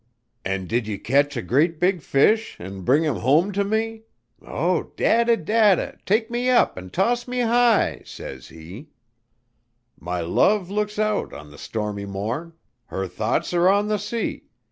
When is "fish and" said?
2.01-2.83